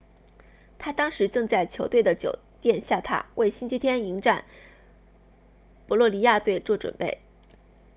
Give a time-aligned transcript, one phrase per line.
[0.79, 4.45] 他当时正在球队的酒店下榻为星期天迎战
[5.87, 7.21] 博洛尼亚队做准备